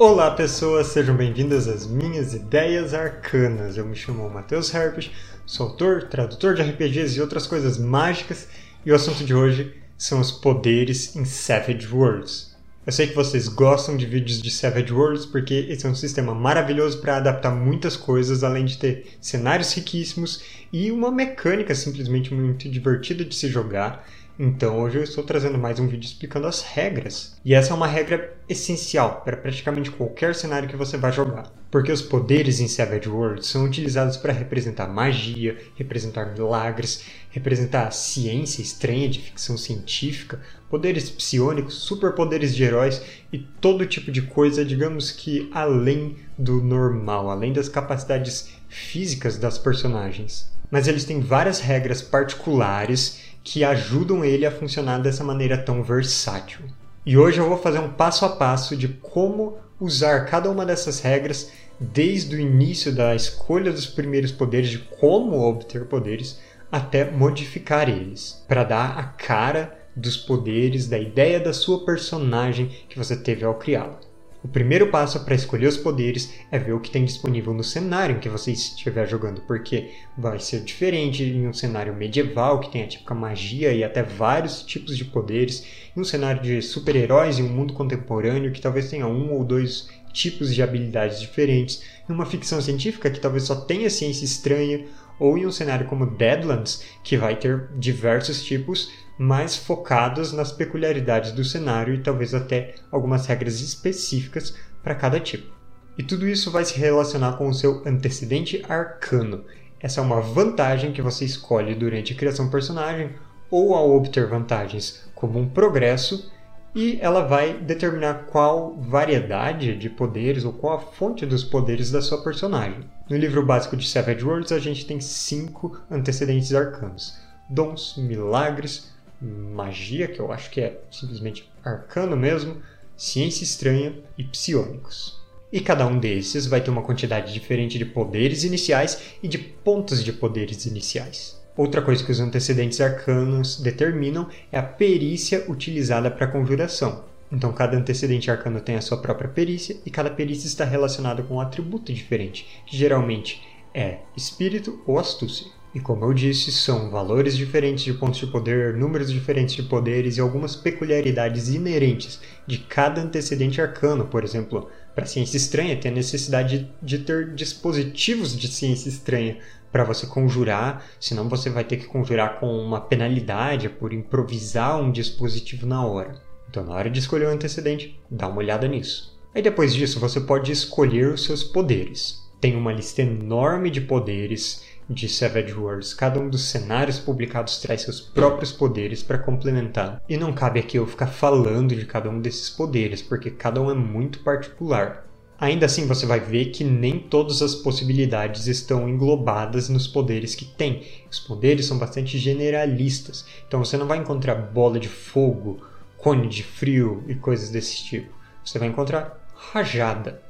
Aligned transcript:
Olá 0.00 0.30
pessoas, 0.30 0.86
sejam 0.86 1.16
bem-vindas 1.16 1.66
às 1.66 1.84
minhas 1.84 2.32
ideias 2.32 2.94
arcanas. 2.94 3.76
Eu 3.76 3.84
me 3.84 3.96
chamo 3.96 4.30
Matheus 4.30 4.72
Herpes, 4.72 5.10
sou 5.44 5.66
autor, 5.66 6.04
tradutor 6.04 6.54
de 6.54 6.62
RPGs 6.62 7.18
e 7.18 7.20
outras 7.20 7.48
coisas 7.48 7.76
mágicas, 7.76 8.46
e 8.86 8.92
o 8.92 8.94
assunto 8.94 9.24
de 9.24 9.34
hoje 9.34 9.74
são 9.96 10.20
os 10.20 10.30
poderes 10.30 11.16
em 11.16 11.24
Savage 11.24 11.88
Worlds. 11.92 12.47
Eu 12.88 12.92
sei 12.92 13.06
que 13.06 13.14
vocês 13.14 13.48
gostam 13.48 13.98
de 13.98 14.06
vídeos 14.06 14.40
de 14.40 14.50
Savage 14.50 14.90
Worlds 14.90 15.26
porque 15.26 15.66
esse 15.68 15.84
é 15.84 15.90
um 15.90 15.94
sistema 15.94 16.34
maravilhoso 16.34 17.02
para 17.02 17.18
adaptar 17.18 17.50
muitas 17.50 17.98
coisas, 17.98 18.42
além 18.42 18.64
de 18.64 18.78
ter 18.78 19.08
cenários 19.20 19.74
riquíssimos 19.74 20.42
e 20.72 20.90
uma 20.90 21.10
mecânica 21.10 21.74
simplesmente 21.74 22.32
muito 22.32 22.66
divertida 22.66 23.26
de 23.26 23.34
se 23.34 23.46
jogar. 23.46 24.08
Então 24.38 24.80
hoje 24.80 24.96
eu 24.96 25.02
estou 25.02 25.22
trazendo 25.22 25.58
mais 25.58 25.78
um 25.78 25.86
vídeo 25.86 26.06
explicando 26.06 26.46
as 26.46 26.62
regras. 26.62 27.36
E 27.44 27.52
essa 27.52 27.74
é 27.74 27.76
uma 27.76 27.86
regra 27.86 28.34
essencial 28.48 29.20
para 29.20 29.36
praticamente 29.36 29.90
qualquer 29.90 30.34
cenário 30.34 30.66
que 30.66 30.74
você 30.74 30.96
vai 30.96 31.12
jogar. 31.12 31.57
Porque 31.70 31.92
os 31.92 32.00
poderes 32.00 32.60
em 32.60 32.68
Savage 32.68 33.08
Worlds 33.08 33.46
são 33.46 33.64
utilizados 33.64 34.16
para 34.16 34.32
representar 34.32 34.88
magia, 34.88 35.58
representar 35.76 36.32
milagres, 36.32 37.04
representar 37.30 37.90
ciência 37.90 38.62
estranha 38.62 39.08
de 39.08 39.20
ficção 39.20 39.58
científica, 39.58 40.40
poderes 40.70 41.10
psionicos, 41.10 41.74
superpoderes 41.74 42.54
de 42.56 42.64
heróis 42.64 43.02
e 43.32 43.38
todo 43.38 43.86
tipo 43.86 44.10
de 44.10 44.22
coisa, 44.22 44.64
digamos 44.64 45.10
que 45.10 45.50
além 45.52 46.16
do 46.38 46.62
normal, 46.62 47.30
além 47.30 47.52
das 47.52 47.68
capacidades 47.68 48.48
físicas 48.68 49.36
das 49.36 49.58
personagens. 49.58 50.50
Mas 50.70 50.88
eles 50.88 51.04
têm 51.04 51.20
várias 51.20 51.60
regras 51.60 52.00
particulares 52.00 53.20
que 53.44 53.64
ajudam 53.64 54.24
ele 54.24 54.44
a 54.44 54.50
funcionar 54.50 54.98
dessa 54.98 55.24
maneira 55.24 55.56
tão 55.56 55.82
versátil. 55.82 56.60
E 57.04 57.16
hoje 57.16 57.38
eu 57.38 57.48
vou 57.48 57.56
fazer 57.56 57.78
um 57.78 57.90
passo 57.90 58.24
a 58.24 58.28
passo 58.28 58.76
de 58.76 58.88
como 58.88 59.56
usar 59.80 60.26
cada 60.26 60.50
uma 60.50 60.66
dessas 60.66 61.00
regras 61.00 61.50
desde 61.80 62.36
o 62.36 62.40
início 62.40 62.92
da 62.94 63.14
escolha 63.14 63.72
dos 63.72 63.86
primeiros 63.86 64.32
poderes, 64.32 64.70
de 64.70 64.78
como 64.78 65.40
obter 65.40 65.84
poderes, 65.86 66.40
até 66.70 67.10
modificar 67.10 67.88
eles, 67.88 68.44
para 68.48 68.64
dar 68.64 68.98
a 68.98 69.04
cara 69.04 69.78
dos 69.94 70.16
poderes, 70.16 70.86
da 70.86 70.98
ideia 70.98 71.40
da 71.40 71.52
sua 71.52 71.84
personagem 71.84 72.68
que 72.88 72.98
você 72.98 73.16
teve 73.16 73.44
ao 73.44 73.54
criá-la. 73.54 74.07
O 74.42 74.46
primeiro 74.46 74.88
passo 74.88 75.24
para 75.24 75.34
escolher 75.34 75.66
os 75.66 75.76
poderes 75.76 76.32
é 76.50 76.60
ver 76.60 76.72
o 76.72 76.78
que 76.78 76.92
tem 76.92 77.04
disponível 77.04 77.52
no 77.52 77.64
cenário 77.64 78.16
em 78.16 78.20
que 78.20 78.28
você 78.28 78.52
estiver 78.52 79.04
jogando, 79.08 79.40
porque 79.40 79.90
vai 80.16 80.38
ser 80.38 80.62
diferente 80.62 81.24
em 81.24 81.48
um 81.48 81.52
cenário 81.52 81.92
medieval 81.92 82.60
que 82.60 82.70
tem 82.70 82.84
a 82.84 82.86
típica 82.86 83.16
magia 83.16 83.72
e 83.72 83.82
até 83.82 84.00
vários 84.00 84.62
tipos 84.62 84.96
de 84.96 85.04
poderes, 85.04 85.66
em 85.96 86.00
um 86.00 86.04
cenário 86.04 86.40
de 86.40 86.62
super-heróis 86.62 87.40
em 87.40 87.42
um 87.42 87.48
mundo 87.48 87.74
contemporâneo 87.74 88.52
que 88.52 88.60
talvez 88.60 88.88
tenha 88.88 89.08
um 89.08 89.32
ou 89.32 89.44
dois 89.44 89.88
tipos 90.12 90.54
de 90.54 90.62
habilidades 90.62 91.20
diferentes, 91.20 91.82
em 92.08 92.12
uma 92.12 92.24
ficção 92.24 92.60
científica 92.60 93.10
que 93.10 93.20
talvez 93.20 93.42
só 93.42 93.56
tenha 93.56 93.90
ciência 93.90 94.24
estranha, 94.24 94.86
ou 95.18 95.36
em 95.36 95.46
um 95.46 95.52
cenário 95.52 95.86
como 95.86 96.06
Deadlands, 96.06 96.84
que 97.02 97.16
vai 97.16 97.34
ter 97.34 97.68
diversos 97.76 98.44
tipos 98.44 98.88
mais 99.18 99.56
focados 99.56 100.32
nas 100.32 100.52
peculiaridades 100.52 101.32
do 101.32 101.44
cenário 101.44 101.92
e 101.92 102.02
talvez 102.02 102.34
até 102.34 102.76
algumas 102.90 103.26
regras 103.26 103.60
específicas 103.60 104.54
para 104.82 104.94
cada 104.94 105.18
tipo. 105.18 105.52
E 105.98 106.02
tudo 106.02 106.28
isso 106.28 106.50
vai 106.50 106.64
se 106.64 106.78
relacionar 106.78 107.32
com 107.32 107.48
o 107.48 107.54
seu 107.54 107.82
antecedente 107.84 108.64
arcano. 108.68 109.44
Essa 109.80 110.00
é 110.00 110.04
uma 110.04 110.20
vantagem 110.20 110.92
que 110.92 111.02
você 111.02 111.24
escolhe 111.24 111.74
durante 111.74 112.12
a 112.12 112.16
criação 112.16 112.46
do 112.46 112.52
personagem 112.52 113.10
ou 113.50 113.74
ao 113.74 113.90
obter 113.90 114.28
vantagens 114.28 115.04
como 115.14 115.38
um 115.38 115.48
progresso 115.48 116.30
e 116.74 116.98
ela 117.00 117.22
vai 117.22 117.54
determinar 117.54 118.26
qual 118.26 118.76
variedade 118.76 119.76
de 119.76 119.88
poderes 119.88 120.44
ou 120.44 120.52
qual 120.52 120.76
a 120.76 120.80
fonte 120.80 121.26
dos 121.26 121.42
poderes 121.42 121.90
da 121.90 122.00
sua 122.00 122.22
personagem. 122.22 122.80
No 123.08 123.16
livro 123.16 123.44
básico 123.44 123.76
de 123.76 123.88
Savage 123.88 124.24
Worlds 124.24 124.52
a 124.52 124.58
gente 124.58 124.86
tem 124.86 125.00
cinco 125.00 125.80
antecedentes 125.90 126.54
arcanos: 126.54 127.18
dons, 127.48 127.96
milagres, 127.96 128.92
magia, 129.20 130.08
que 130.08 130.20
eu 130.20 130.32
acho 130.32 130.50
que 130.50 130.60
é 130.60 130.80
simplesmente 130.90 131.50
arcano 131.64 132.16
mesmo, 132.16 132.62
ciência 132.96 133.44
estranha 133.44 133.94
e 134.16 134.24
psionicos. 134.24 135.18
E 135.52 135.60
cada 135.60 135.86
um 135.86 135.98
desses 135.98 136.46
vai 136.46 136.60
ter 136.60 136.70
uma 136.70 136.82
quantidade 136.82 137.32
diferente 137.32 137.78
de 137.78 137.84
poderes 137.84 138.44
iniciais 138.44 139.14
e 139.22 139.28
de 139.28 139.38
pontos 139.38 140.04
de 140.04 140.12
poderes 140.12 140.66
iniciais. 140.66 141.40
Outra 141.56 141.82
coisa 141.82 142.04
que 142.04 142.12
os 142.12 142.20
antecedentes 142.20 142.80
arcanos 142.80 143.58
determinam 143.60 144.28
é 144.52 144.58
a 144.58 144.62
perícia 144.62 145.44
utilizada 145.48 146.10
para 146.10 146.26
a 146.26 146.30
conjuração. 146.30 147.04
Então, 147.32 147.52
cada 147.52 147.76
antecedente 147.76 148.30
arcano 148.30 148.60
tem 148.60 148.76
a 148.76 148.80
sua 148.80 148.98
própria 148.98 149.28
perícia 149.28 149.76
e 149.84 149.90
cada 149.90 150.10
perícia 150.10 150.46
está 150.46 150.64
relacionada 150.64 151.22
com 151.22 151.34
um 151.34 151.40
atributo 151.40 151.92
diferente, 151.92 152.46
que 152.64 152.76
geralmente 152.76 153.42
é 153.74 153.98
espírito 154.16 154.80
ou 154.86 154.98
astúcia. 154.98 155.57
E 155.74 155.80
como 155.80 156.04
eu 156.04 156.14
disse, 156.14 156.50
são 156.50 156.90
valores 156.90 157.36
diferentes 157.36 157.84
de 157.84 157.92
pontos 157.92 158.18
de 158.18 158.26
poder, 158.26 158.74
números 158.74 159.12
diferentes 159.12 159.54
de 159.54 159.62
poderes 159.62 160.16
e 160.16 160.20
algumas 160.20 160.56
peculiaridades 160.56 161.48
inerentes 161.48 162.20
de 162.46 162.58
cada 162.58 163.02
antecedente 163.02 163.60
arcano. 163.60 164.06
Por 164.06 164.24
exemplo, 164.24 164.68
para 164.94 165.04
ciência 165.04 165.36
estranha 165.36 165.76
tem 165.76 165.90
a 165.90 165.94
necessidade 165.94 166.70
de 166.82 166.98
ter 166.98 167.34
dispositivos 167.34 168.36
de 168.36 168.48
ciência 168.48 168.88
estranha 168.88 169.38
para 169.70 169.84
você 169.84 170.06
conjurar, 170.06 170.86
senão 170.98 171.28
você 171.28 171.50
vai 171.50 171.62
ter 171.62 171.76
que 171.76 171.86
conjurar 171.86 172.40
com 172.40 172.46
uma 172.46 172.80
penalidade 172.80 173.68
por 173.68 173.92
improvisar 173.92 174.80
um 174.80 174.90
dispositivo 174.90 175.66
na 175.66 175.84
hora. 175.84 176.20
Então, 176.48 176.64
na 176.64 176.74
hora 176.74 176.88
de 176.88 176.98
escolher 176.98 177.26
o 177.26 177.30
antecedente, 177.30 178.00
dá 178.10 178.26
uma 178.26 178.38
olhada 178.38 178.66
nisso. 178.66 179.18
Aí 179.34 179.42
depois 179.42 179.74
disso, 179.74 180.00
você 180.00 180.18
pode 180.18 180.50
escolher 180.50 181.08
os 181.08 181.24
seus 181.24 181.44
poderes. 181.44 182.26
Tem 182.40 182.56
uma 182.56 182.72
lista 182.72 183.02
enorme 183.02 183.70
de 183.70 183.82
poderes 183.82 184.64
de 184.88 185.08
Savage 185.08 185.52
Worlds. 185.52 185.92
Cada 185.92 186.18
um 186.18 186.28
dos 186.28 186.44
cenários 186.44 186.98
publicados 186.98 187.58
traz 187.58 187.82
seus 187.82 188.00
próprios 188.00 188.52
poderes 188.52 189.02
para 189.02 189.18
complementar. 189.18 190.02
E 190.08 190.16
não 190.16 190.32
cabe 190.32 190.60
aqui 190.60 190.78
eu 190.78 190.86
ficar 190.86 191.08
falando 191.08 191.76
de 191.76 191.84
cada 191.84 192.08
um 192.08 192.20
desses 192.20 192.48
poderes, 192.48 193.02
porque 193.02 193.30
cada 193.30 193.60
um 193.60 193.70
é 193.70 193.74
muito 193.74 194.20
particular. 194.20 195.06
Ainda 195.40 195.66
assim, 195.66 195.86
você 195.86 196.04
vai 196.04 196.18
ver 196.18 196.46
que 196.46 196.64
nem 196.64 196.98
todas 196.98 197.42
as 197.42 197.54
possibilidades 197.54 198.48
estão 198.48 198.88
englobadas 198.88 199.68
nos 199.68 199.86
poderes 199.86 200.34
que 200.34 200.44
tem. 200.44 200.84
Os 201.08 201.20
poderes 201.20 201.66
são 201.66 201.78
bastante 201.78 202.18
generalistas, 202.18 203.24
então 203.46 203.64
você 203.64 203.76
não 203.76 203.86
vai 203.86 203.98
encontrar 203.98 204.34
bola 204.34 204.80
de 204.80 204.88
fogo, 204.88 205.60
cone 205.96 206.26
de 206.26 206.42
frio 206.42 207.04
e 207.06 207.14
coisas 207.14 207.50
desse 207.50 207.84
tipo. 207.84 208.12
Você 208.44 208.58
vai 208.58 208.66
encontrar 208.66 209.16
rajada. 209.36 210.20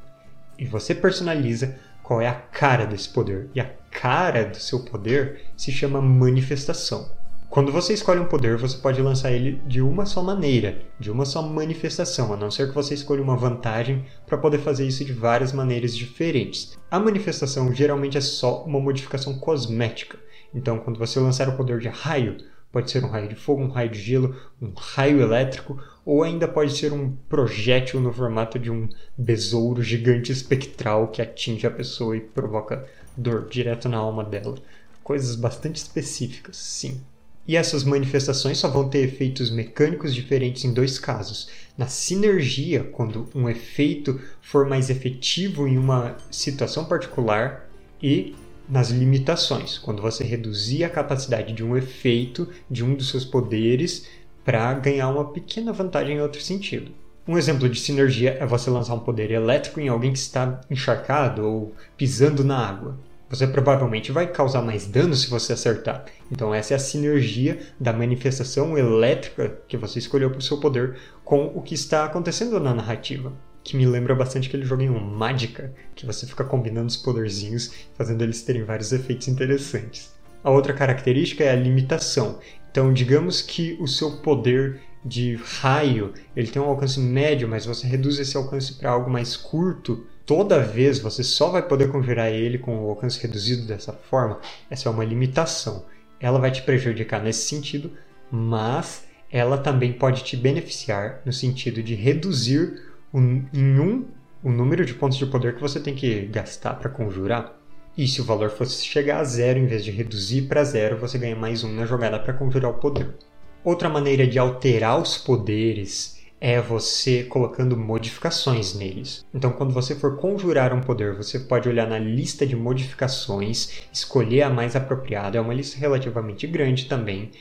E 0.58 0.66
você 0.66 0.94
personaliza 0.94 1.78
qual 2.08 2.22
é 2.22 2.26
a 2.26 2.32
cara 2.32 2.86
desse 2.86 3.06
poder. 3.10 3.50
E 3.54 3.60
a 3.60 3.70
cara 3.90 4.46
do 4.46 4.56
seu 4.56 4.80
poder 4.80 5.42
se 5.54 5.70
chama 5.70 6.00
manifestação. 6.00 7.10
Quando 7.50 7.70
você 7.70 7.92
escolhe 7.92 8.18
um 8.18 8.24
poder, 8.24 8.56
você 8.56 8.78
pode 8.78 9.02
lançar 9.02 9.30
ele 9.30 9.60
de 9.66 9.82
uma 9.82 10.06
só 10.06 10.22
maneira, 10.22 10.80
de 10.98 11.10
uma 11.10 11.26
só 11.26 11.42
manifestação, 11.42 12.32
a 12.32 12.36
não 12.36 12.50
ser 12.50 12.68
que 12.68 12.74
você 12.74 12.94
escolha 12.94 13.22
uma 13.22 13.36
vantagem 13.36 14.06
para 14.26 14.38
poder 14.38 14.56
fazer 14.56 14.86
isso 14.86 15.04
de 15.04 15.12
várias 15.12 15.52
maneiras 15.52 15.94
diferentes. 15.94 16.78
A 16.90 16.98
manifestação 16.98 17.74
geralmente 17.74 18.16
é 18.16 18.22
só 18.22 18.64
uma 18.64 18.80
modificação 18.80 19.38
cosmética. 19.38 20.18
Então, 20.54 20.78
quando 20.78 20.98
você 20.98 21.20
lançar 21.20 21.46
o 21.50 21.58
poder 21.58 21.78
de 21.78 21.88
raio, 21.88 22.38
Pode 22.78 22.92
ser 22.92 23.04
um 23.04 23.08
raio 23.08 23.28
de 23.28 23.34
fogo, 23.34 23.60
um 23.60 23.68
raio 23.70 23.90
de 23.90 24.00
gelo, 24.00 24.36
um 24.62 24.70
raio 24.72 25.20
elétrico, 25.20 25.82
ou 26.04 26.22
ainda 26.22 26.46
pode 26.46 26.78
ser 26.78 26.92
um 26.92 27.10
projétil 27.28 27.98
no 27.98 28.12
formato 28.12 28.56
de 28.56 28.70
um 28.70 28.88
besouro 29.16 29.82
gigante 29.82 30.30
espectral 30.30 31.08
que 31.08 31.20
atinge 31.20 31.66
a 31.66 31.72
pessoa 31.72 32.16
e 32.16 32.20
provoca 32.20 32.86
dor 33.16 33.48
direto 33.48 33.88
na 33.88 33.96
alma 33.96 34.22
dela. 34.22 34.54
Coisas 35.02 35.34
bastante 35.34 35.74
específicas, 35.74 36.56
sim. 36.56 37.00
E 37.48 37.56
essas 37.56 37.82
manifestações 37.82 38.58
só 38.58 38.68
vão 38.68 38.88
ter 38.88 39.00
efeitos 39.00 39.50
mecânicos 39.50 40.14
diferentes 40.14 40.64
em 40.64 40.72
dois 40.72 41.00
casos. 41.00 41.50
Na 41.76 41.88
sinergia, 41.88 42.84
quando 42.84 43.28
um 43.34 43.48
efeito 43.48 44.20
for 44.40 44.68
mais 44.68 44.88
efetivo 44.88 45.66
em 45.66 45.76
uma 45.76 46.16
situação 46.30 46.84
particular, 46.84 47.68
e 48.00 48.36
nas 48.68 48.90
limitações, 48.90 49.78
quando 49.78 50.02
você 50.02 50.22
reduzir 50.22 50.84
a 50.84 50.90
capacidade 50.90 51.52
de 51.52 51.64
um 51.64 51.76
efeito 51.76 52.48
de 52.70 52.84
um 52.84 52.94
dos 52.94 53.10
seus 53.10 53.24
poderes 53.24 54.06
para 54.44 54.72
ganhar 54.74 55.08
uma 55.08 55.32
pequena 55.32 55.72
vantagem 55.72 56.16
em 56.16 56.20
outro 56.20 56.40
sentido. 56.40 56.92
Um 57.26 57.36
exemplo 57.36 57.68
de 57.68 57.78
sinergia 57.78 58.36
é 58.40 58.46
você 58.46 58.70
lançar 58.70 58.94
um 58.94 59.00
poder 59.00 59.30
elétrico 59.30 59.80
em 59.80 59.88
alguém 59.88 60.12
que 60.12 60.18
está 60.18 60.60
encharcado 60.70 61.46
ou 61.46 61.74
pisando 61.96 62.42
na 62.42 62.58
água. 62.58 62.98
Você 63.28 63.46
provavelmente 63.46 64.10
vai 64.10 64.26
causar 64.26 64.62
mais 64.62 64.86
dano 64.86 65.14
se 65.14 65.28
você 65.28 65.52
acertar. 65.52 66.06
Então, 66.32 66.54
essa 66.54 66.72
é 66.72 66.76
a 66.76 66.78
sinergia 66.78 67.60
da 67.78 67.92
manifestação 67.92 68.78
elétrica 68.78 69.58
que 69.68 69.76
você 69.76 69.98
escolheu 69.98 70.30
para 70.30 70.38
o 70.38 70.42
seu 70.42 70.58
poder 70.58 70.96
com 71.22 71.52
o 71.54 71.60
que 71.60 71.74
está 71.74 72.06
acontecendo 72.06 72.58
na 72.58 72.72
narrativa 72.72 73.34
que 73.68 73.76
me 73.76 73.86
lembra 73.86 74.14
bastante 74.14 74.48
aquele 74.48 74.64
joguinho 74.64 74.98
Mágica, 74.98 75.74
que 75.94 76.06
você 76.06 76.26
fica 76.26 76.42
combinando 76.42 76.86
os 76.86 76.96
poderzinhos, 76.96 77.72
fazendo 77.94 78.22
eles 78.24 78.42
terem 78.42 78.64
vários 78.64 78.92
efeitos 78.92 79.28
interessantes. 79.28 80.10
A 80.42 80.50
outra 80.50 80.72
característica 80.72 81.44
é 81.44 81.50
a 81.50 81.56
limitação. 81.56 82.38
Então, 82.70 82.92
digamos 82.92 83.42
que 83.42 83.76
o 83.78 83.86
seu 83.86 84.18
poder 84.18 84.80
de 85.04 85.36
raio, 85.60 86.14
ele 86.34 86.48
tem 86.48 86.62
um 86.62 86.68
alcance 86.68 86.98
médio, 86.98 87.46
mas 87.46 87.66
você 87.66 87.86
reduz 87.86 88.18
esse 88.18 88.36
alcance 88.38 88.72
para 88.72 88.90
algo 88.90 89.10
mais 89.10 89.36
curto, 89.36 90.06
toda 90.24 90.60
vez 90.60 90.98
você 90.98 91.22
só 91.22 91.50
vai 91.50 91.60
poder 91.60 91.90
conjurar 91.90 92.30
ele 92.30 92.56
com 92.56 92.74
o 92.78 92.88
alcance 92.88 93.20
reduzido 93.20 93.66
dessa 93.66 93.92
forma, 93.92 94.40
essa 94.70 94.88
é 94.88 94.92
uma 94.92 95.04
limitação. 95.04 95.84
Ela 96.18 96.38
vai 96.38 96.50
te 96.50 96.62
prejudicar 96.62 97.22
nesse 97.22 97.46
sentido, 97.46 97.92
mas 98.30 99.04
ela 99.30 99.58
também 99.58 99.92
pode 99.92 100.24
te 100.24 100.36
beneficiar 100.36 101.20
no 101.24 101.32
sentido 101.32 101.82
de 101.82 101.94
reduzir 101.94 102.87
um, 103.12 103.44
em 103.52 103.78
um 103.78 104.04
o 104.42 104.50
número 104.50 104.84
de 104.84 104.94
pontos 104.94 105.18
de 105.18 105.26
poder 105.26 105.54
que 105.54 105.60
você 105.60 105.80
tem 105.80 105.94
que 105.94 106.26
gastar 106.26 106.74
para 106.74 106.90
conjurar. 106.90 107.58
E 107.96 108.06
se 108.06 108.20
o 108.20 108.24
valor 108.24 108.50
fosse 108.50 108.84
chegar 108.84 109.18
a 109.18 109.24
zero, 109.24 109.58
em 109.58 109.66
vez 109.66 109.84
de 109.84 109.90
reduzir 109.90 110.42
para 110.42 110.62
zero, 110.62 110.96
você 110.96 111.18
ganha 111.18 111.34
mais 111.34 111.64
um 111.64 111.72
na 111.72 111.84
jogada 111.84 112.18
para 112.18 112.32
conjurar 112.32 112.70
o 112.70 112.74
poder. 112.74 113.16
Outra 113.64 113.88
maneira 113.88 114.26
de 114.26 114.38
alterar 114.38 115.00
os 115.00 115.18
poderes 115.18 116.18
é 116.40 116.60
você 116.60 117.24
colocando 117.24 117.76
modificações 117.76 118.74
neles. 118.74 119.26
Então, 119.34 119.50
quando 119.50 119.72
você 119.72 119.96
for 119.96 120.16
conjurar 120.16 120.72
um 120.72 120.80
poder, 120.80 121.16
você 121.16 121.40
pode 121.40 121.68
olhar 121.68 121.88
na 121.88 121.98
lista 121.98 122.46
de 122.46 122.54
modificações, 122.54 123.82
escolher 123.92 124.42
a 124.42 124.50
mais 124.50 124.76
apropriada, 124.76 125.36
é 125.36 125.40
uma 125.40 125.52
lista 125.54 125.76
relativamente 125.78 126.46
grande 126.46 126.84
também, 126.86 127.32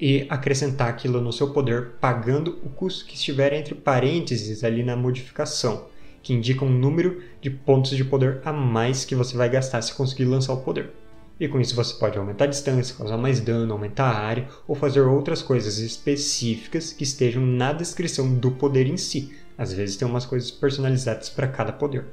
e 0.00 0.26
acrescentar 0.28 0.88
aquilo 0.88 1.20
no 1.20 1.32
seu 1.32 1.52
poder, 1.52 1.92
pagando 2.00 2.58
o 2.64 2.68
custo 2.68 3.04
que 3.04 3.14
estiver 3.14 3.52
entre 3.52 3.74
parênteses 3.74 4.64
ali 4.64 4.82
na 4.82 4.96
modificação 4.96 5.86
que 6.24 6.32
indica 6.32 6.64
um 6.64 6.70
número 6.70 7.22
de 7.40 7.50
pontos 7.50 7.90
de 7.90 8.02
poder 8.02 8.40
a 8.44 8.52
mais 8.52 9.04
que 9.04 9.14
você 9.14 9.36
vai 9.36 9.48
gastar 9.48 9.82
se 9.82 9.94
conseguir 9.94 10.24
lançar 10.24 10.54
o 10.54 10.62
poder. 10.62 10.90
E 11.38 11.46
com 11.46 11.60
isso 11.60 11.76
você 11.76 11.94
pode 11.94 12.16
aumentar 12.16 12.44
a 12.44 12.48
distância, 12.48 12.96
causar 12.96 13.18
mais 13.18 13.40
dano, 13.40 13.72
aumentar 13.72 14.10
a 14.10 14.18
área 14.18 14.48
ou 14.66 14.74
fazer 14.74 15.02
outras 15.02 15.42
coisas 15.42 15.78
específicas 15.78 16.92
que 16.92 17.04
estejam 17.04 17.44
na 17.44 17.72
descrição 17.72 18.34
do 18.34 18.52
poder 18.52 18.86
em 18.86 18.96
si. 18.96 19.34
Às 19.58 19.72
vezes 19.72 19.96
tem 19.96 20.08
umas 20.08 20.24
coisas 20.24 20.50
personalizadas 20.50 21.28
para 21.28 21.46
cada 21.46 21.72
poder. 21.72 22.06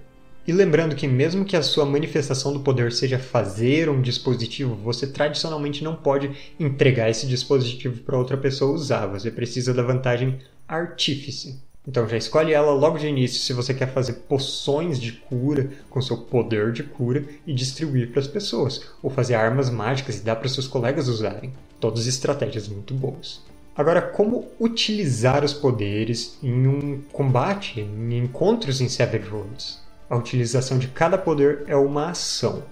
E 0.48 0.52
lembrando 0.52 0.96
que 0.96 1.08
mesmo 1.08 1.46
que 1.46 1.56
a 1.56 1.62
sua 1.62 1.86
manifestação 1.86 2.52
do 2.52 2.62
poder 2.62 2.92
seja 2.92 3.20
fazer 3.20 3.88
um 3.90 4.02
dispositivo, 4.02 4.76
você 4.76 5.06
tradicionalmente 5.06 5.84
não 5.84 5.96
pode 5.96 6.32
entregar 6.60 7.10
esse 7.10 7.28
dispositivo 7.28 8.02
para 8.02 8.18
outra 8.18 8.36
pessoa 8.36 8.74
usar. 8.74 9.06
Você 9.06 9.30
precisa 9.30 9.72
da 9.72 9.84
vantagem 9.84 10.40
artífice. 10.68 11.62
Então 11.88 12.08
já 12.08 12.18
escolhe 12.18 12.54
ela 12.54 12.72
logo 12.74 12.98
de 12.98 13.08
início 13.08 13.40
se 13.40 13.54
você 13.54 13.74
quer 13.74 13.92
fazer 13.92 14.14
poções 14.28 15.00
de 15.00 15.12
cura 15.12 15.72
com 15.90 16.02
seu 16.02 16.18
poder 16.18 16.72
de 16.72 16.84
cura 16.84 17.26
e 17.46 17.54
distribuir 17.54 18.12
para 18.12 18.20
as 18.20 18.28
pessoas, 18.28 18.82
ou 19.02 19.10
fazer 19.10 19.36
armas 19.36 19.70
mágicas 19.70 20.20
e 20.20 20.24
dar 20.24 20.36
para 20.36 20.50
seus 20.50 20.68
colegas 20.68 21.08
usarem. 21.08 21.54
Todas 21.80 22.06
estratégias 22.06 22.68
muito 22.68 22.94
boas. 22.94 23.42
Agora, 23.76 24.02
como 24.02 24.48
utilizar 24.60 25.44
os 25.44 25.54
poderes 25.54 26.38
em 26.44 26.68
um 26.68 27.02
combate, 27.12 27.82
em 27.82 28.18
encontros 28.18 28.82
em 28.82 28.90
Savage 28.90 29.30
Worlds? 29.30 29.81
A 30.12 30.18
utilização 30.18 30.78
de 30.78 30.90
cada 30.90 31.18
poder 31.18 31.64
é 31.68 31.76
uma 31.78 32.10
ação. 32.10 32.66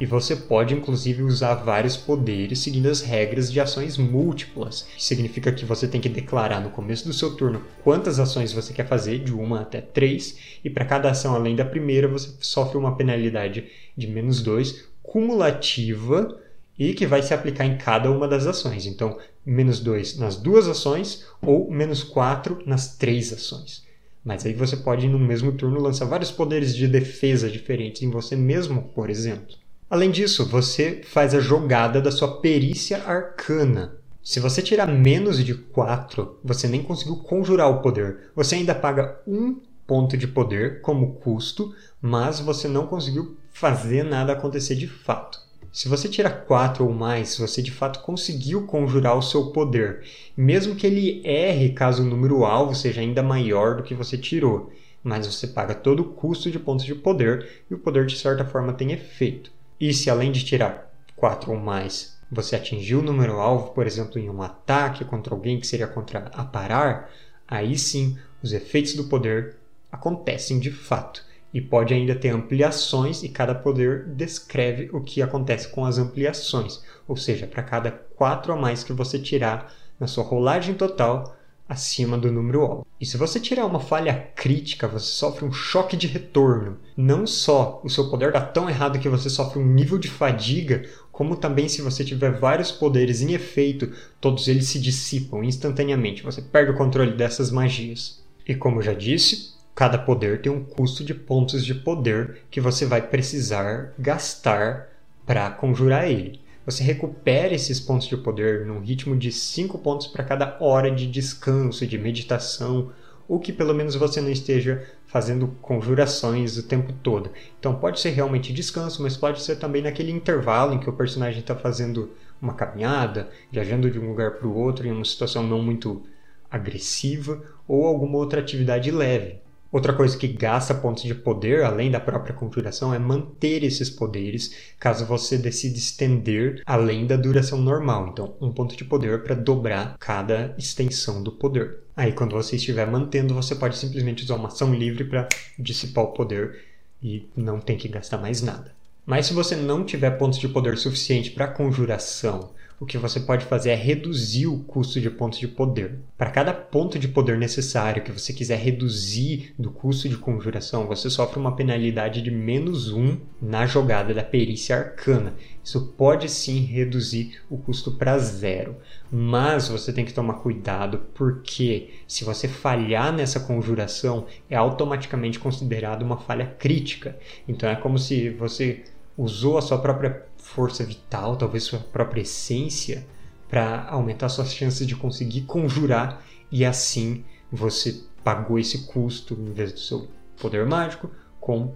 E 0.00 0.06
você 0.06 0.34
pode 0.34 0.72
inclusive 0.72 1.22
usar 1.22 1.56
vários 1.56 1.94
poderes 1.94 2.60
seguindo 2.60 2.88
as 2.88 3.02
regras 3.02 3.52
de 3.52 3.60
ações 3.60 3.98
múltiplas. 3.98 4.88
Significa 4.96 5.52
que 5.52 5.66
você 5.66 5.86
tem 5.86 6.00
que 6.00 6.08
declarar 6.08 6.58
no 6.58 6.70
começo 6.70 7.06
do 7.06 7.12
seu 7.12 7.36
turno 7.36 7.62
quantas 7.84 8.18
ações 8.18 8.50
você 8.50 8.72
quer 8.72 8.88
fazer, 8.88 9.18
de 9.18 9.30
uma 9.30 9.60
até 9.60 9.82
três, 9.82 10.38
e 10.64 10.70
para 10.70 10.86
cada 10.86 11.10
ação 11.10 11.34
além 11.34 11.54
da 11.54 11.66
primeira 11.66 12.08
você 12.08 12.30
sofre 12.40 12.78
uma 12.78 12.96
penalidade 12.96 13.66
de 13.94 14.06
menos 14.06 14.40
dois 14.40 14.86
cumulativa 15.02 16.40
e 16.78 16.94
que 16.94 17.06
vai 17.06 17.20
se 17.22 17.34
aplicar 17.34 17.66
em 17.66 17.76
cada 17.76 18.10
uma 18.10 18.26
das 18.26 18.46
ações. 18.46 18.86
Então, 18.86 19.18
menos 19.44 19.80
dois 19.80 20.16
nas 20.16 20.36
duas 20.36 20.66
ações 20.66 21.26
ou 21.42 21.70
menos 21.70 22.02
quatro 22.02 22.62
nas 22.64 22.96
três 22.96 23.34
ações. 23.34 23.85
Mas 24.26 24.44
aí 24.44 24.52
você 24.52 24.76
pode, 24.76 25.08
no 25.08 25.20
mesmo 25.20 25.52
turno, 25.52 25.80
lançar 25.80 26.04
vários 26.04 26.32
poderes 26.32 26.74
de 26.74 26.88
defesa 26.88 27.48
diferentes 27.48 28.02
em 28.02 28.10
você 28.10 28.34
mesmo, 28.34 28.90
por 28.92 29.08
exemplo. 29.08 29.54
Além 29.88 30.10
disso, 30.10 30.44
você 30.44 31.00
faz 31.04 31.32
a 31.32 31.38
jogada 31.38 32.00
da 32.00 32.10
sua 32.10 32.40
perícia 32.40 33.04
arcana. 33.04 33.94
Se 34.20 34.40
você 34.40 34.60
tirar 34.60 34.88
menos 34.88 35.44
de 35.44 35.54
4, 35.54 36.40
você 36.42 36.66
nem 36.66 36.82
conseguiu 36.82 37.18
conjurar 37.18 37.70
o 37.70 37.80
poder. 37.80 38.32
Você 38.34 38.56
ainda 38.56 38.74
paga 38.74 39.16
um 39.28 39.60
ponto 39.86 40.16
de 40.16 40.26
poder 40.26 40.80
como 40.80 41.14
custo, 41.14 41.72
mas 42.02 42.40
você 42.40 42.66
não 42.66 42.88
conseguiu 42.88 43.36
fazer 43.52 44.02
nada 44.02 44.32
acontecer 44.32 44.74
de 44.74 44.88
fato. 44.88 45.38
Se 45.76 45.90
você 45.90 46.08
tira 46.08 46.30
4 46.30 46.86
ou 46.86 46.90
mais, 46.90 47.36
você 47.36 47.60
de 47.60 47.70
fato 47.70 48.00
conseguiu 48.00 48.66
conjurar 48.66 49.14
o 49.14 49.20
seu 49.20 49.50
poder, 49.50 50.06
mesmo 50.34 50.74
que 50.74 50.86
ele 50.86 51.20
erre 51.22 51.74
caso 51.74 52.02
o 52.02 52.06
número 52.06 52.46
alvo 52.46 52.74
seja 52.74 53.02
ainda 53.02 53.22
maior 53.22 53.76
do 53.76 53.82
que 53.82 53.94
você 53.94 54.16
tirou, 54.16 54.72
mas 55.04 55.26
você 55.26 55.46
paga 55.46 55.74
todo 55.74 56.00
o 56.00 56.14
custo 56.14 56.50
de 56.50 56.58
pontos 56.58 56.86
de 56.86 56.94
poder 56.94 57.62
e 57.70 57.74
o 57.74 57.78
poder 57.78 58.06
de 58.06 58.16
certa 58.16 58.42
forma 58.42 58.72
tem 58.72 58.92
efeito. 58.92 59.52
E 59.78 59.92
se 59.92 60.08
além 60.08 60.32
de 60.32 60.46
tirar 60.46 60.90
4 61.14 61.52
ou 61.52 61.58
mais, 61.58 62.16
você 62.32 62.56
atingiu 62.56 63.00
o 63.00 63.02
número 63.02 63.34
alvo, 63.38 63.72
por 63.72 63.86
exemplo, 63.86 64.18
em 64.18 64.30
um 64.30 64.40
ataque 64.40 65.04
contra 65.04 65.34
alguém 65.34 65.60
que 65.60 65.66
seria 65.66 65.86
contra 65.86 66.20
aparar, 66.32 67.10
aí 67.46 67.76
sim 67.76 68.16
os 68.42 68.54
efeitos 68.54 68.94
do 68.94 69.04
poder 69.04 69.56
acontecem 69.92 70.58
de 70.58 70.70
fato. 70.70 71.22
E 71.56 71.60
pode 71.62 71.94
ainda 71.94 72.14
ter 72.14 72.28
ampliações, 72.28 73.22
e 73.22 73.30
cada 73.30 73.54
poder 73.54 74.04
descreve 74.08 74.90
o 74.92 75.00
que 75.00 75.22
acontece 75.22 75.68
com 75.68 75.86
as 75.86 75.96
ampliações. 75.96 76.82
Ou 77.08 77.16
seja, 77.16 77.46
para 77.46 77.62
cada 77.62 77.90
4 77.90 78.52
a 78.52 78.56
mais 78.56 78.84
que 78.84 78.92
você 78.92 79.18
tirar 79.18 79.72
na 79.98 80.06
sua 80.06 80.22
rolagem 80.22 80.74
total, 80.74 81.34
acima 81.66 82.18
do 82.18 82.30
número 82.30 82.60
alvo. 82.60 82.86
E 83.00 83.06
se 83.06 83.16
você 83.16 83.40
tirar 83.40 83.64
uma 83.64 83.80
falha 83.80 84.28
crítica, 84.36 84.86
você 84.86 85.06
sofre 85.06 85.46
um 85.46 85.50
choque 85.50 85.96
de 85.96 86.06
retorno. 86.06 86.76
Não 86.94 87.26
só 87.26 87.80
o 87.82 87.88
seu 87.88 88.10
poder 88.10 88.32
dá 88.32 88.42
tão 88.42 88.68
errado 88.68 88.98
que 88.98 89.08
você 89.08 89.30
sofre 89.30 89.58
um 89.58 89.66
nível 89.66 89.96
de 89.96 90.08
fadiga, 90.08 90.86
como 91.10 91.36
também 91.36 91.70
se 91.70 91.80
você 91.80 92.04
tiver 92.04 92.32
vários 92.32 92.70
poderes 92.70 93.22
em 93.22 93.32
efeito, 93.32 93.90
todos 94.20 94.46
eles 94.46 94.66
se 94.66 94.78
dissipam 94.78 95.42
instantaneamente. 95.42 96.22
Você 96.22 96.42
perde 96.42 96.72
o 96.72 96.76
controle 96.76 97.12
dessas 97.12 97.50
magias. 97.50 98.22
E 98.46 98.54
como 98.54 98.82
já 98.82 98.92
disse, 98.92 99.55
cada 99.76 99.96
poder 99.96 100.42
tem 100.42 100.50
um 100.50 100.64
custo 100.64 101.04
de 101.04 101.14
pontos 101.14 101.64
de 101.64 101.74
poder 101.74 102.42
que 102.50 102.60
você 102.60 102.84
vai 102.84 103.00
precisar 103.00 103.92
gastar 103.96 104.88
para 105.24 105.48
conjurar 105.50 106.10
ele 106.10 106.44
você 106.66 106.82
recupera 106.82 107.54
esses 107.54 107.78
pontos 107.78 108.08
de 108.08 108.16
poder 108.16 108.66
num 108.66 108.80
ritmo 108.80 109.16
de 109.16 109.30
5 109.30 109.78
pontos 109.78 110.08
para 110.08 110.24
cada 110.24 110.56
hora 110.60 110.90
de 110.90 111.06
descanso, 111.06 111.86
de 111.86 111.96
meditação, 111.96 112.90
ou 113.28 113.38
que 113.38 113.52
pelo 113.52 113.72
menos 113.72 113.94
você 113.94 114.20
não 114.20 114.30
esteja 114.30 114.84
fazendo 115.06 115.46
conjurações 115.62 116.58
o 116.58 116.64
tempo 116.64 116.92
todo. 117.04 117.30
Então 117.58 117.76
pode 117.76 118.00
ser 118.00 118.10
realmente 118.10 118.52
descanso, 118.52 119.00
mas 119.00 119.16
pode 119.16 119.42
ser 119.42 119.56
também 119.56 119.80
naquele 119.80 120.10
intervalo 120.10 120.74
em 120.74 120.80
que 120.80 120.90
o 120.90 120.92
personagem 120.92 121.38
está 121.38 121.54
fazendo 121.54 122.10
uma 122.42 122.54
caminhada, 122.54 123.30
viajando 123.50 123.88
de 123.88 124.00
um 124.00 124.08
lugar 124.08 124.32
para 124.32 124.48
o 124.48 124.56
outro 124.56 124.88
em 124.88 124.90
uma 124.90 125.04
situação 125.04 125.46
não 125.46 125.62
muito 125.62 126.02
agressiva, 126.50 127.44
ou 127.68 127.86
alguma 127.86 128.18
outra 128.18 128.40
atividade 128.40 128.90
leve. 128.90 129.38
Outra 129.76 129.92
coisa 129.92 130.16
que 130.16 130.26
gasta 130.26 130.72
pontos 130.72 131.02
de 131.02 131.14
poder, 131.14 131.62
além 131.62 131.90
da 131.90 132.00
própria 132.00 132.32
conjuração, 132.32 132.94
é 132.94 132.98
manter 132.98 133.62
esses 133.62 133.90
poderes 133.90 134.72
caso 134.80 135.04
você 135.04 135.36
decida 135.36 135.76
estender 135.76 136.62
além 136.64 137.06
da 137.06 137.14
duração 137.14 137.60
normal. 137.60 138.08
Então, 138.08 138.34
um 138.40 138.50
ponto 138.50 138.74
de 138.74 138.86
poder 138.86 139.22
para 139.22 139.34
dobrar 139.34 139.98
cada 139.98 140.54
extensão 140.56 141.22
do 141.22 141.30
poder. 141.30 141.80
Aí, 141.94 142.12
quando 142.12 142.32
você 142.32 142.56
estiver 142.56 142.86
mantendo, 142.86 143.34
você 143.34 143.54
pode 143.54 143.76
simplesmente 143.76 144.24
usar 144.24 144.36
uma 144.36 144.48
ação 144.48 144.74
livre 144.74 145.04
para 145.04 145.28
dissipar 145.58 146.04
o 146.04 146.12
poder 146.14 146.58
e 147.02 147.28
não 147.36 147.60
tem 147.60 147.76
que 147.76 147.86
gastar 147.86 148.16
mais 148.16 148.40
nada. 148.40 148.74
Mas 149.04 149.26
se 149.26 149.34
você 149.34 149.54
não 149.54 149.84
tiver 149.84 150.12
pontos 150.12 150.38
de 150.38 150.48
poder 150.48 150.78
suficiente 150.78 151.32
para 151.32 151.48
conjuração 151.48 152.48
o 152.78 152.84
que 152.84 152.98
você 152.98 153.20
pode 153.20 153.44
fazer 153.46 153.70
é 153.70 153.74
reduzir 153.74 154.46
o 154.46 154.58
custo 154.58 155.00
de 155.00 155.08
pontos 155.08 155.38
de 155.38 155.48
poder. 155.48 155.98
Para 156.16 156.30
cada 156.30 156.52
ponto 156.52 156.98
de 156.98 157.08
poder 157.08 157.38
necessário 157.38 158.02
que 158.02 158.12
você 158.12 158.32
quiser 158.32 158.58
reduzir 158.58 159.54
do 159.58 159.70
custo 159.70 160.08
de 160.08 160.16
conjuração, 160.16 160.86
você 160.86 161.08
sofre 161.08 161.38
uma 161.38 161.56
penalidade 161.56 162.20
de 162.20 162.30
menos 162.30 162.92
um 162.92 163.16
na 163.40 163.66
jogada 163.66 164.12
da 164.12 164.22
perícia 164.22 164.76
arcana. 164.76 165.34
Isso 165.64 165.94
pode 165.96 166.28
sim 166.28 166.60
reduzir 166.60 167.40
o 167.48 167.56
custo 167.56 167.92
para 167.92 168.18
zero, 168.18 168.76
mas 169.10 169.68
você 169.68 169.92
tem 169.92 170.04
que 170.04 170.12
tomar 170.12 170.34
cuidado 170.34 171.02
porque 171.14 171.90
se 172.06 172.24
você 172.24 172.46
falhar 172.46 173.12
nessa 173.12 173.40
conjuração, 173.40 174.26
é 174.50 174.56
automaticamente 174.56 175.38
considerado 175.38 176.02
uma 176.02 176.18
falha 176.18 176.46
crítica. 176.58 177.18
Então 177.48 177.68
é 177.68 177.74
como 177.74 177.98
se 177.98 178.30
você 178.30 178.84
usou 179.16 179.56
a 179.58 179.62
sua 179.62 179.78
própria 179.78 180.26
força 180.36 180.84
vital, 180.84 181.36
talvez 181.36 181.64
sua 181.64 181.78
própria 181.78 182.22
essência, 182.22 183.06
para 183.48 183.86
aumentar 183.88 184.28
suas 184.28 184.52
chances 184.52 184.86
de 184.86 184.96
conseguir 184.96 185.42
conjurar 185.42 186.22
e 186.50 186.64
assim 186.64 187.24
você 187.50 188.02
pagou 188.24 188.58
esse 188.58 188.86
custo 188.86 189.34
em 189.34 189.52
vez 189.52 189.72
do 189.72 189.78
seu 189.78 190.08
poder 190.40 190.66
mágico 190.66 191.10
com 191.40 191.72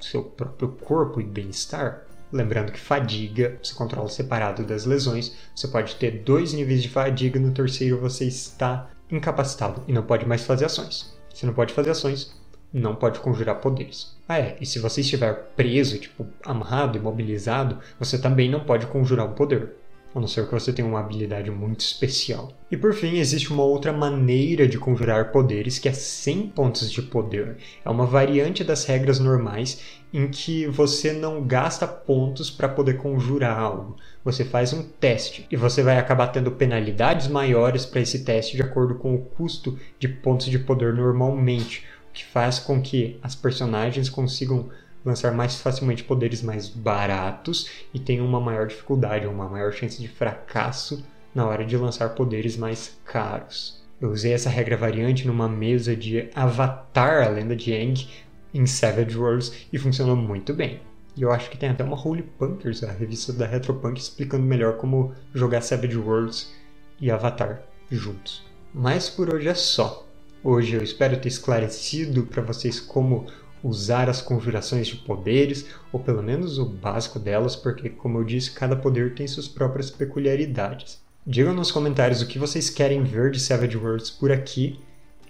seu 0.00 0.22
próprio 0.22 0.68
corpo 0.68 1.20
e 1.20 1.24
bem-estar. 1.24 2.04
Lembrando 2.32 2.72
que 2.72 2.80
fadiga 2.80 3.58
você 3.62 3.74
controla 3.74 4.08
separado 4.08 4.64
das 4.64 4.84
lesões. 4.84 5.36
Você 5.54 5.68
pode 5.68 5.96
ter 5.96 6.22
dois 6.22 6.52
níveis 6.52 6.82
de 6.82 6.88
fadiga, 6.88 7.38
no 7.38 7.52
terceiro 7.52 8.00
você 8.00 8.24
está 8.24 8.90
incapacitado 9.10 9.82
e 9.86 9.92
não 9.92 10.02
pode 10.02 10.26
mais 10.26 10.44
fazer 10.44 10.64
ações. 10.64 11.14
Se 11.32 11.46
não 11.46 11.52
pode 11.52 11.72
fazer 11.72 11.90
ações, 11.90 12.34
não 12.78 12.94
pode 12.94 13.20
conjurar 13.20 13.60
poderes. 13.60 14.14
Ah 14.28 14.38
é, 14.38 14.56
e 14.60 14.66
se 14.66 14.78
você 14.78 15.00
estiver 15.00 15.32
preso, 15.56 15.98
tipo, 15.98 16.26
amarrado, 16.44 16.98
imobilizado, 16.98 17.78
você 17.98 18.18
também 18.18 18.50
não 18.50 18.60
pode 18.60 18.86
conjurar 18.86 19.26
um 19.26 19.34
poder. 19.34 19.72
A 20.14 20.20
não 20.20 20.26
ser 20.26 20.46
que 20.46 20.52
você 20.52 20.72
tenha 20.72 20.88
uma 20.88 21.00
habilidade 21.00 21.50
muito 21.50 21.80
especial. 21.80 22.50
E 22.70 22.76
por 22.76 22.94
fim, 22.94 23.18
existe 23.18 23.52
uma 23.52 23.64
outra 23.64 23.92
maneira 23.92 24.66
de 24.66 24.78
conjurar 24.78 25.30
poderes 25.30 25.78
que 25.78 25.90
é 25.90 25.92
100 25.92 26.48
pontos 26.48 26.90
de 26.90 27.02
poder. 27.02 27.58
É 27.84 27.90
uma 27.90 28.06
variante 28.06 28.64
das 28.64 28.86
regras 28.86 29.18
normais 29.18 29.82
em 30.14 30.28
que 30.28 30.66
você 30.68 31.12
não 31.12 31.46
gasta 31.46 31.86
pontos 31.86 32.50
para 32.50 32.66
poder 32.66 32.96
conjurar 32.96 33.58
algo. 33.58 33.96
Você 34.24 34.42
faz 34.42 34.72
um 34.72 34.82
teste 34.82 35.46
e 35.50 35.56
você 35.56 35.82
vai 35.82 35.98
acabar 35.98 36.28
tendo 36.28 36.50
penalidades 36.50 37.28
maiores 37.28 37.84
para 37.84 38.00
esse 38.00 38.24
teste 38.24 38.56
de 38.56 38.62
acordo 38.62 38.94
com 38.94 39.14
o 39.14 39.18
custo 39.18 39.78
de 39.98 40.08
pontos 40.08 40.46
de 40.46 40.58
poder 40.58 40.94
normalmente 40.94 41.84
que 42.16 42.24
faz 42.24 42.58
com 42.58 42.80
que 42.80 43.18
as 43.22 43.34
personagens 43.34 44.08
consigam 44.08 44.70
lançar 45.04 45.32
mais 45.32 45.56
facilmente 45.56 46.02
poderes 46.02 46.42
mais 46.42 46.66
baratos 46.66 47.68
e 47.92 47.98
tenham 47.98 48.26
uma 48.26 48.40
maior 48.40 48.66
dificuldade, 48.66 49.26
uma 49.26 49.46
maior 49.46 49.70
chance 49.70 50.00
de 50.00 50.08
fracasso 50.08 51.04
na 51.34 51.46
hora 51.46 51.62
de 51.62 51.76
lançar 51.76 52.14
poderes 52.14 52.56
mais 52.56 52.98
caros. 53.04 53.84
Eu 54.00 54.10
usei 54.10 54.32
essa 54.32 54.48
regra 54.48 54.78
variante 54.78 55.26
numa 55.26 55.46
mesa 55.46 55.94
de 55.94 56.30
Avatar, 56.34 57.26
a 57.26 57.28
lenda 57.28 57.54
de 57.54 57.74
Aang, 57.74 58.08
em 58.54 58.64
Savage 58.64 59.16
Worlds 59.16 59.66
e 59.70 59.78
funcionou 59.78 60.16
muito 60.16 60.54
bem. 60.54 60.80
E 61.14 61.20
eu 61.20 61.30
acho 61.30 61.50
que 61.50 61.58
tem 61.58 61.68
até 61.68 61.84
uma 61.84 62.00
Holy 62.00 62.22
Punkers, 62.22 62.82
a 62.82 62.92
revista 62.92 63.30
da 63.30 63.46
Retropunk, 63.46 64.00
explicando 64.00 64.42
melhor 64.42 64.78
como 64.78 65.12
jogar 65.34 65.60
Savage 65.60 65.98
Worlds 65.98 66.50
e 66.98 67.10
Avatar 67.10 67.62
juntos. 67.90 68.42
Mas 68.72 69.10
por 69.10 69.34
hoje 69.34 69.48
é 69.48 69.54
só. 69.54 70.05
Hoje 70.48 70.76
eu 70.76 70.80
espero 70.84 71.16
ter 71.16 71.26
esclarecido 71.26 72.22
para 72.22 72.40
vocês 72.40 72.78
como 72.78 73.26
usar 73.64 74.08
as 74.08 74.22
conjurações 74.22 74.86
de 74.86 74.94
poderes, 74.94 75.66
ou 75.90 75.98
pelo 75.98 76.22
menos 76.22 76.56
o 76.56 76.64
básico 76.64 77.18
delas, 77.18 77.56
porque, 77.56 77.90
como 77.90 78.18
eu 78.18 78.22
disse, 78.22 78.52
cada 78.52 78.76
poder 78.76 79.16
tem 79.16 79.26
suas 79.26 79.48
próprias 79.48 79.90
peculiaridades. 79.90 81.00
Digam 81.26 81.52
nos 81.52 81.72
comentários 81.72 82.22
o 82.22 82.28
que 82.28 82.38
vocês 82.38 82.70
querem 82.70 83.02
ver 83.02 83.32
de 83.32 83.40
Savage 83.40 83.76
Worlds 83.76 84.08
por 84.08 84.30
aqui. 84.30 84.78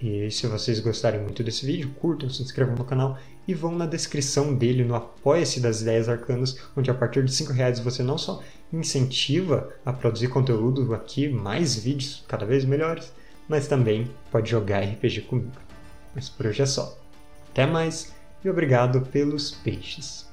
E 0.02 0.30
se 0.30 0.46
vocês 0.46 0.80
gostarem 0.80 1.22
muito 1.22 1.42
desse 1.42 1.64
vídeo, 1.64 1.94
curtam, 1.98 2.28
se 2.28 2.42
inscrevam 2.42 2.76
no 2.76 2.84
canal 2.84 3.18
e 3.48 3.54
vão 3.54 3.74
na 3.74 3.86
descrição 3.86 4.54
dele 4.54 4.84
no 4.84 4.94
Apoia-se 4.94 5.60
das 5.60 5.80
Ideias 5.80 6.10
Arcanas, 6.10 6.58
onde 6.76 6.90
a 6.90 6.94
partir 6.94 7.24
de 7.24 7.32
5 7.32 7.54
reais 7.54 7.80
você 7.80 8.02
não 8.02 8.18
só 8.18 8.42
incentiva 8.70 9.72
a 9.82 9.94
produzir 9.94 10.28
conteúdo 10.28 10.94
aqui, 10.94 11.26
mais 11.26 11.74
vídeos 11.74 12.22
cada 12.28 12.44
vez 12.44 12.66
melhores, 12.66 13.10
mas 13.48 13.68
também 13.68 14.10
pode 14.30 14.50
jogar 14.50 14.80
RPG 14.80 15.22
comigo. 15.22 15.52
Mas 16.14 16.28
por 16.28 16.46
hoje 16.46 16.62
é 16.62 16.66
só. 16.66 16.98
Até 17.50 17.66
mais 17.66 18.14
e 18.44 18.50
obrigado 18.50 19.00
pelos 19.02 19.50
peixes. 19.50 20.25